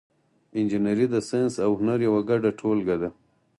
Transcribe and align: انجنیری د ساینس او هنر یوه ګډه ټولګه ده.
انجنیری 0.57 1.05
د 1.11 1.15
ساینس 1.29 1.53
او 1.65 1.71
هنر 1.79 1.99
یوه 2.07 2.21
ګډه 2.29 2.49
ټولګه 2.59 2.95
ده. 3.01 3.09